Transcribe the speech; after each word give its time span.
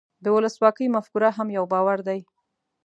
د 0.23 0.25
ولسواکۍ 0.35 0.87
مفکوره 0.95 1.29
هم 1.37 1.47
یو 1.57 1.65
باور 1.73 1.99
دی. 2.07 2.19